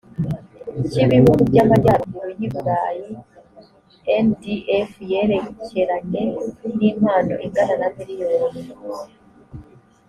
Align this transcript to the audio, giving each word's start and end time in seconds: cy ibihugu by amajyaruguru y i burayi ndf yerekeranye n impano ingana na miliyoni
cy 0.89 0.97
ibihugu 1.03 1.41
by 1.49 1.57
amajyaruguru 1.63 2.29
y 2.39 2.43
i 2.45 2.47
burayi 2.53 3.09
ndf 4.27 4.91
yerekeranye 5.11 6.23
n 6.77 6.79
impano 6.91 7.33
ingana 7.45 7.75
na 7.81 7.87
miliyoni 7.95 8.61